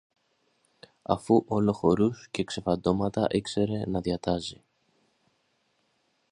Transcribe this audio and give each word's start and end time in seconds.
αφού 1.01 1.43
όλο 1.47 1.73
χορούς 1.73 2.27
και 2.31 2.43
ξεφαντώματα 2.43 3.27
ήξερε 3.29 3.85
να 3.85 4.01
διατάζει 4.01 4.63